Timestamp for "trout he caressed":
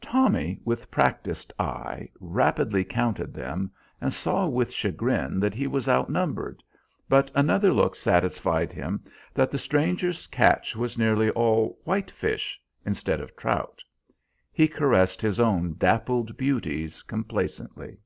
13.36-15.20